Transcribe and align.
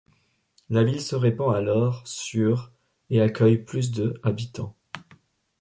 La 0.71 0.83
ville 0.83 0.99
se 0.99 1.15
répand 1.15 1.53
alors 1.55 2.01
sur 2.07 2.71
et 3.11 3.21
accueille 3.21 3.59
plus 3.59 3.91
de 3.91 4.19
habitants. 4.23 4.75